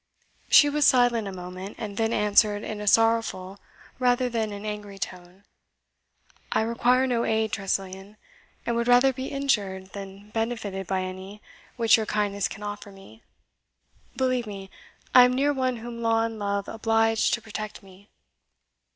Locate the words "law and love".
16.01-16.67